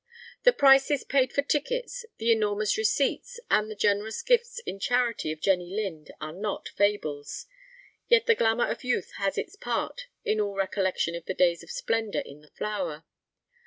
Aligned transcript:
The 0.45 0.51
prices 0.51 1.03
paid 1.03 1.31
for 1.31 1.43
tickets, 1.43 2.05
the 2.17 2.31
enormous 2.31 2.75
receipts, 2.75 3.39
and 3.51 3.69
the 3.69 3.75
generous 3.75 4.23
gifts 4.23 4.57
in 4.65 4.79
charity 4.79 5.31
of 5.31 5.41
Jenny 5.41 5.69
Lind 5.75 6.09
are 6.19 6.31
not 6.33 6.69
fables. 6.69 7.45
Yet 8.07 8.25
the 8.25 8.33
glamour 8.33 8.65
of 8.71 8.83
youth 8.83 9.11
has 9.19 9.37
its 9.37 9.55
part 9.55 10.07
in 10.25 10.41
all 10.41 10.55
recollection 10.55 11.13
of 11.13 11.25
the 11.25 11.35
days 11.35 11.61
of 11.61 11.69
splendor 11.69 12.23
in 12.25 12.41
the 12.41 12.47
flower. 12.49 13.03